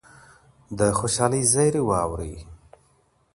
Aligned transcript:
د 0.77 0.79
خوشحالۍ 0.97 1.41
زیری 1.51 1.81
واورئ. 1.87 2.35